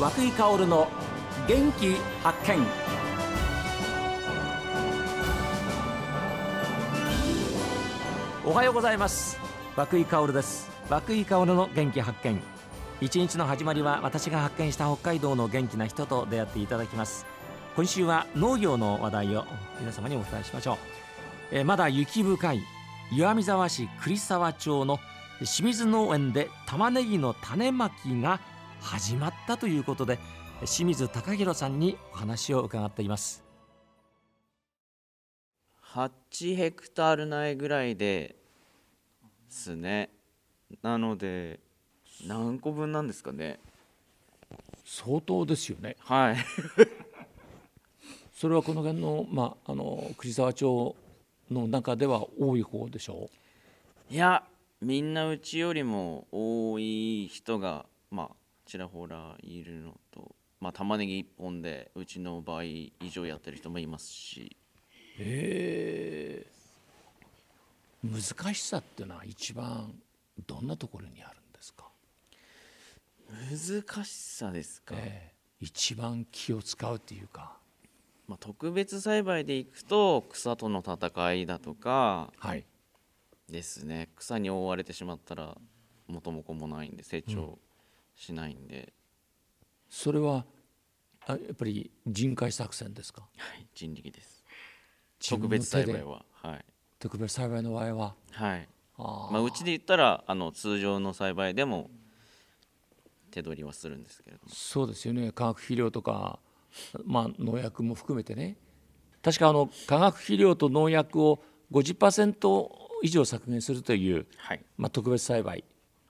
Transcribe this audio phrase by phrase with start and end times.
[0.00, 0.88] 和久井薫の
[1.46, 2.66] 元気発見。
[8.46, 9.38] おはようございます。
[9.76, 10.70] 和久井薫です。
[10.88, 12.40] 和久井薫の元気発見。
[13.02, 17.26] 一日の始まりは私が発見した北海道の元気な人と出会っていただきます。
[17.76, 19.44] 今週は農業の話題を
[19.80, 20.78] 皆様にお伝えしましょ
[21.52, 22.62] う、えまだ雪深い
[23.12, 24.98] 岩見沢市栗沢町の
[25.40, 28.40] 清水農園で玉ねぎの種まきが
[28.80, 30.18] 始まったということで
[30.60, 33.42] 清水隆弘さんにお話を伺っています。
[35.94, 38.36] 8ヘクタール内ぐらいで
[39.48, 40.10] すね。
[40.82, 41.60] なので
[42.26, 43.58] 何個分なんですかね。
[44.84, 45.96] 相当ですよね。
[46.00, 46.36] はい。
[48.40, 50.96] それはこの辺の,、まあ、あの栗沢町
[51.50, 53.28] の中では多い方でしょ
[54.08, 54.44] いや
[54.80, 64.56] みんなうちよりも多い人がまあちらほらいるのとまあ玉ねぎ1本でうちの倍以上やってる人もいますし。
[65.18, 66.46] うへえ。
[68.02, 69.94] 難しさっていうのは一番
[70.46, 71.84] どんなところにあるんですか、
[73.50, 75.34] 難しさですか、ええ。
[75.60, 77.58] 一番気を使うっていうか。
[78.26, 82.64] まあ、特別栽培でいくと草との戦いだとかはい。
[83.48, 84.08] ですね。
[84.16, 85.58] 草に覆われてしまったら
[86.06, 87.58] 元も子もないんで成長
[88.20, 88.92] しないんで、
[89.88, 90.44] それは
[91.26, 93.22] あやっぱり人海作戦ですか？
[93.38, 94.44] はい人力です。
[95.26, 96.22] 特別栽培は。
[96.32, 96.64] はい、
[96.98, 98.14] 特別栽培の場合は？
[98.32, 98.68] はい。
[98.98, 99.32] あー。
[99.32, 101.90] まあ、うちで言ったらあの通常の栽培でも
[103.30, 104.50] 手取りはするんですけれども。
[104.52, 105.32] そうですよね。
[105.32, 106.40] 化学肥料とか、
[107.06, 108.56] まあ、農薬も含めてね。
[109.22, 112.70] 確かあの化学肥料と農薬を50%
[113.02, 114.64] 以上削減するという、はい。
[114.76, 115.64] まあ、特別栽培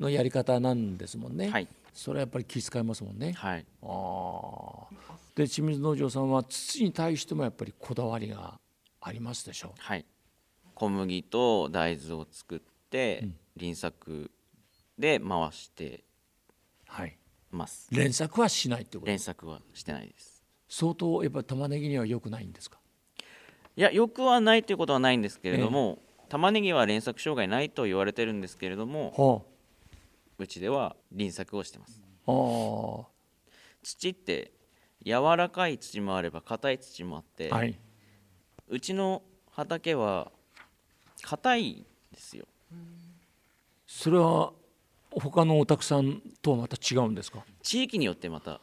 [0.00, 3.32] のやり方なんですもんね、はいそれはやっぱり気遣いますもんね。
[3.32, 3.66] はい。
[3.82, 4.86] あー。
[5.34, 8.58] で清水農場さんは土に対してもやっぱりこだわりが
[9.00, 10.04] ありますでしょはい。
[10.74, 14.30] 小麦と大豆を作って輪作
[14.98, 16.02] で回してう、
[16.86, 17.16] はい、
[17.50, 19.06] ます連作はしないってこと？
[19.06, 20.42] 連作はしてないです。
[20.68, 22.78] 相当やっぱり玉ねぎには良くないんですか？
[23.76, 29.42] いやよくはないということはないんですけれども、玉ねぎは連作障害ないと言われてるんですけれどもは
[30.42, 32.02] うちでは輪作をしてます。
[33.82, 34.52] 土って
[35.04, 37.78] 柔らかい土もあれば硬い土もあって、ーはい。
[38.68, 40.30] うちの畑は
[41.22, 42.46] 硬いんですよ。
[43.86, 44.52] それは
[45.10, 47.44] 他のお宅さんとはまた違うんですか？
[47.62, 48.60] 地域によってまた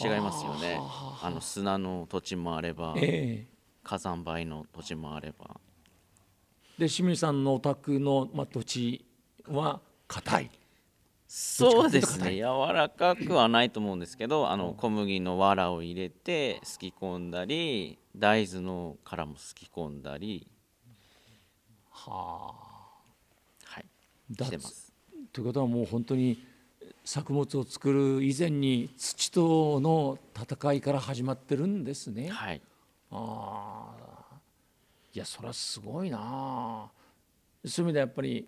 [0.00, 0.78] 違いますよね。
[0.80, 3.52] あの砂の土地もあればええ。
[3.84, 5.60] 火山灰の土地もあれば。
[6.78, 9.04] で清水さんのお宅の、まあ、土地
[9.46, 10.50] は硬い
[11.34, 12.34] そうですね。
[12.36, 12.42] 柔
[12.74, 20.46] らかくはないと思うんですけどあの小麦の藁を入れてすき込んだり大豆の殻もすき込んだり。
[21.90, 22.52] は
[23.64, 23.86] はい。
[24.30, 24.92] だしてます。
[25.32, 26.44] ということはもう本当に
[27.02, 32.28] 作物を作る以前に土との戦いから始まってるんですね。
[32.28, 32.60] はい。
[33.10, 34.36] ああ。
[35.14, 36.90] いやそれはすごいなあ。
[37.64, 38.46] そういう意味でやっぱり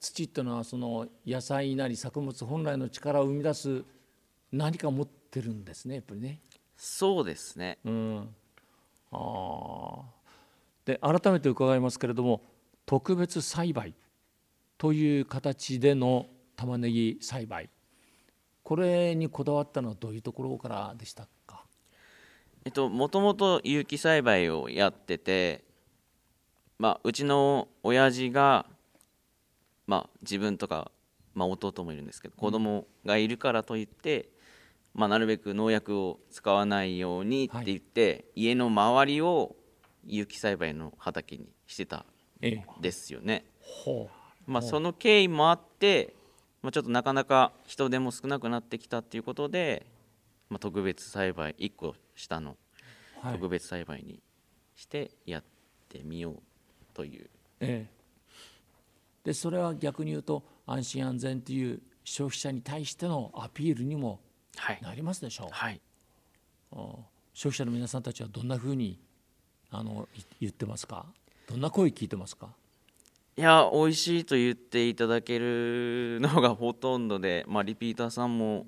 [0.00, 3.84] 土っていうのはその野菜なり作物本来の力を生み出す
[4.52, 6.40] 何か持ってるんですねやっぱりね。
[6.76, 7.78] そうですね。
[7.84, 8.34] うん、
[9.12, 10.02] ああ
[10.84, 12.42] で改めて伺いますけれども
[12.86, 13.94] 特別栽培
[14.78, 16.26] という形での
[16.56, 17.68] 玉ねぎ栽培
[18.62, 21.64] これにこだわったのはどういうところからでしたか？
[22.64, 25.64] えっともともと有機栽培をやってて
[26.78, 28.66] まあうちの親父が
[29.90, 30.92] まあ自分とか、
[31.34, 34.28] まあ、弟もいるんですけど子供がいるからといって、
[34.94, 39.56] まあ、なるべく農薬を使わないようにって言って、家の周りを
[40.06, 42.04] 有機栽培の畑にしてたん
[42.40, 43.44] ええですよね。
[43.60, 44.08] ほ
[44.46, 46.14] まあ、その経緯もあって、
[46.62, 49.86] まあ、ちょっとなかなか人手も少なくなってきたっていうことで、
[50.50, 52.56] まあ、特別栽培1個下の
[53.32, 54.20] 特別栽培に
[54.76, 55.44] してやっ
[55.88, 56.36] てみよう
[56.94, 57.28] という、
[57.58, 57.99] ええ、
[59.24, 64.20] でそれは逆に言うと安心安全という消費者に対してのアピールにも
[64.56, 64.78] はい。
[64.82, 65.80] なりますでしょう、はい、
[67.32, 68.98] 消費者の皆さんたちはどんなふうに
[69.70, 71.06] あのい言ってますか？
[71.48, 72.48] どんな声聞いてますか？
[73.36, 78.66] いや美味しいと言っていただけるのがほとんどで、 まあ、リピーターさんも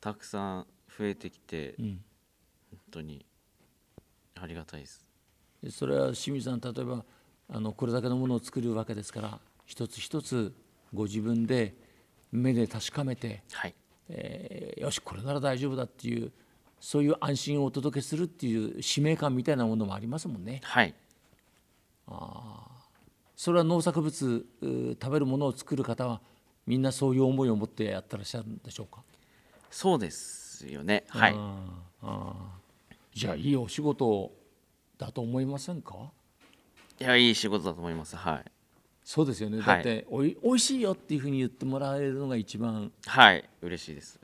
[0.00, 0.66] たくさん
[0.96, 1.86] 増えてきて、うん。
[2.70, 3.26] 本当に
[4.36, 5.04] ありがたいです。
[5.62, 7.04] でそれは清水さん例えば
[7.48, 10.52] あのこれだけのものを作るわけですから一つ一つ
[10.92, 11.74] ご自分で
[12.32, 13.74] 目で確かめてはい。
[14.08, 16.30] えーよしこれなら大丈夫だっていう
[16.80, 20.60] そういう安心をお届けするっていう使命感みたいなものもありますもんね。
[20.62, 20.94] はい。
[23.34, 26.20] それは農作物食べるものを作る方は
[26.66, 29.02] みんなそういう思いを持ってやってらっしゃるんでしょうか？
[29.70, 31.04] そうですよね。
[31.08, 31.32] はい。
[31.32, 31.38] あー。
[32.02, 32.94] あー。
[33.14, 34.30] じゃあいいお仕事
[34.98, 36.12] だと思いませんか？
[36.98, 38.16] いやいい仕事だと思います。
[38.16, 38.44] はい。
[39.04, 39.74] そうですよね、はい。
[39.76, 43.48] だっておいおいしいよっていうふうに言ってもらえるのが一番はい。
[43.62, 44.18] 嬉しいです。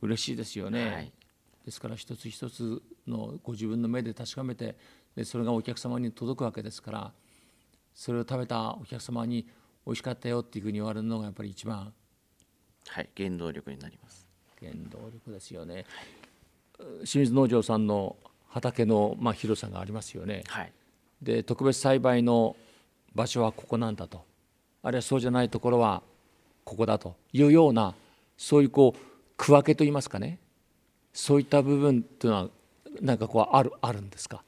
[0.00, 1.12] 嬉しいですよね、はい。
[1.64, 4.76] ですから一つ一つのご自分の目で確かめて
[5.14, 7.12] でそれがお客様に届くわけですから
[7.94, 9.46] それを食べたお客様に
[9.84, 11.92] 美味しかったよっていうふうに言われるのがやっぱり一番
[12.88, 13.10] はい。
[13.16, 14.26] 原動力になります。
[14.60, 15.84] 原動力ですよね、
[17.04, 18.16] 清水農場さんの
[18.48, 20.44] 畑の、まあ、広さがありますよね。
[20.46, 20.72] はい
[21.22, 22.56] で特別栽培の
[23.14, 24.24] 場所はここなんだと。
[24.82, 26.02] あるいはそうじゃないところは
[26.64, 27.14] ここだと。
[27.32, 27.94] いうような
[28.36, 29.00] そういうこう
[29.36, 30.38] 区分けといいますかね。
[31.12, 32.48] そういった部分というのは
[33.00, 34.42] なんかこうあるあるんですか？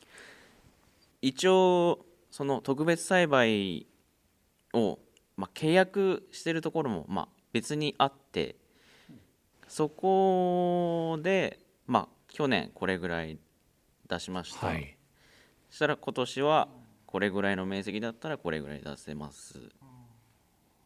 [1.23, 3.87] 一応その特別栽培
[4.73, 4.99] を、
[5.37, 8.57] まあ、契約してるところも、まあ、別にあって
[9.69, 13.39] そこで、まあ、去年これぐらい
[14.09, 14.81] 出しました、はい。
[14.81, 14.94] そ
[15.75, 16.69] したら今年は
[17.05, 19.59] これぐらいの面積だったらこれぐらい出せます。
[19.59, 19.61] っ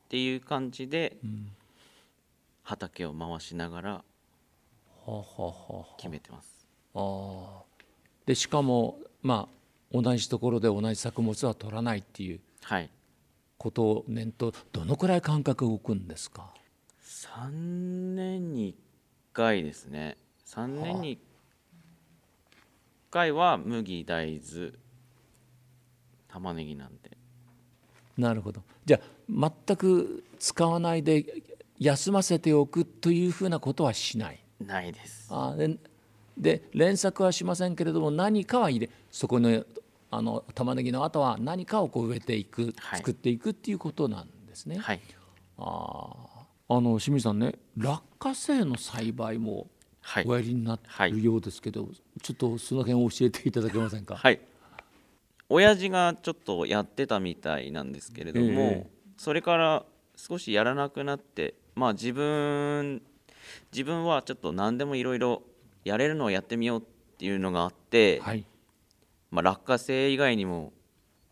[0.08, 1.19] ていう感じで
[2.62, 4.05] 畑を回しながら
[5.99, 6.67] 決めてます。
[6.94, 7.00] あ
[7.61, 7.62] あ
[8.25, 9.46] でしかもま
[9.93, 12.88] あ同じところで同じ作物は取らないっていうはい。
[13.58, 16.55] ことを念頭どのくらい間隔動くんですか
[17.05, 17.50] ？3
[18.14, 18.76] 年に1
[19.35, 20.17] 回ですね。
[20.46, 21.27] 3年に1
[23.10, 24.72] 回は麦大豆。
[26.28, 27.16] 玉ねぎなんで
[28.16, 28.62] なるほど。
[28.84, 31.25] じゃあ全く使わないで
[31.78, 34.40] 休ませておくというふうなことはしない。
[34.64, 35.28] ないです。
[35.31, 35.78] あで
[36.37, 39.64] で連作はしませんけれども何かは入れそこの
[40.11, 42.99] あの玉ねぎの後は何かをこう植えていく、はい。
[42.99, 44.78] 作っていくっていうことなんですね。
[44.78, 45.00] はい。
[45.58, 46.38] あー。
[46.70, 49.66] あの清水さんね落花生の栽培もはい
[50.26, 51.88] おやりになってるようですけど、
[52.22, 54.16] ちょっとその辺を教えていただけませんか？
[54.16, 54.40] はい。
[55.48, 58.90] 親父がちょっとやってたみたいなんですけれども、ええ。
[59.16, 59.84] それから
[60.16, 63.02] 少しやらなくなってまあ自分
[63.72, 65.42] 自分はちょっと何でもいろいろ
[65.84, 66.82] やれるのをやってみようっ
[67.18, 68.44] ていうのがあって、はい。
[69.30, 70.72] まあ、落花生以外にも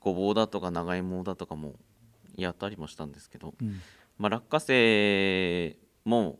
[0.00, 1.74] ごぼうだとか長芋だとかも
[2.36, 3.80] やったりもしたんですけど、うん。
[4.18, 6.38] まあ、落花生も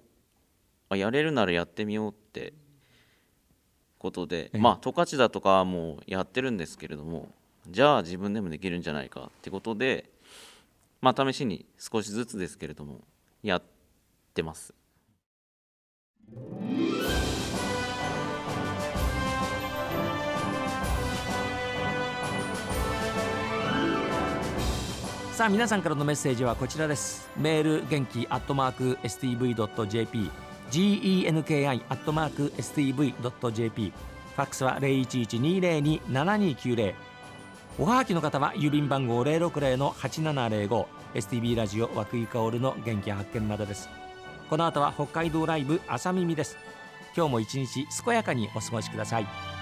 [0.89, 2.53] あやれるならやってみようって
[3.99, 4.59] ことで、ええ。
[4.59, 7.29] まあ十勝だとかはもうやってるんですけれども
[7.69, 10.11] じゃあ自分でもできるんじゃないかってことで、
[11.01, 13.01] まあ、試しに少しずつですけれども
[13.43, 13.63] やっ
[14.35, 14.75] てます。
[25.33, 27.29] さあ皆さんからのメッセージはこちらです。
[27.37, 30.31] メール元気アットマーク STV.jp
[30.71, 33.93] genki アットマーク STV.jp
[34.37, 36.95] ファックスは0112027290
[37.79, 43.89] おはがきの方は郵便番号060-8705 STB ラジオ和久井薫の元気発見までです。
[44.49, 46.57] この後は北海道ライブ朝耳です。
[47.17, 49.56] 今日も一日健やかにお過ごしください。